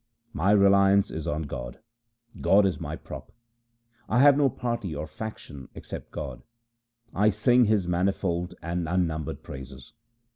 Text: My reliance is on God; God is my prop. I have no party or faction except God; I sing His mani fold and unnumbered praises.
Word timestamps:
My 0.33 0.49
reliance 0.49 1.11
is 1.11 1.27
on 1.27 1.43
God; 1.43 1.77
God 2.41 2.65
is 2.65 2.79
my 2.81 2.95
prop. 2.95 3.31
I 4.09 4.17
have 4.17 4.35
no 4.35 4.49
party 4.49 4.95
or 4.95 5.05
faction 5.05 5.69
except 5.75 6.09
God; 6.11 6.41
I 7.13 7.29
sing 7.29 7.65
His 7.65 7.87
mani 7.87 8.11
fold 8.13 8.55
and 8.63 8.89
unnumbered 8.89 9.43
praises. 9.43 9.93